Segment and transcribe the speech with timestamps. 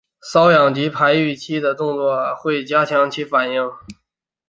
[0.33, 3.69] 搔痒及非预期的动作会加强其反应。